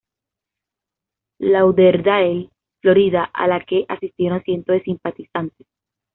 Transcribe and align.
Lauderdale, 1.41 2.49
Florida, 2.81 3.25
a 3.31 3.45
la 3.47 3.63
que 3.63 3.85
asistieron 3.87 4.41
cientos 4.41 4.73
de 4.77 4.81
simpatizantes. 4.81 5.67